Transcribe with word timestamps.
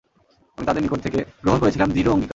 আমি 0.57 0.65
তাদের 0.67 0.83
নিকট 0.83 0.99
থেকে 1.03 1.19
গ্রহণ 1.43 1.57
করেছিলাম 1.59 1.89
দৃঢ় 1.91 2.09
অঙ্গীকার। 2.11 2.29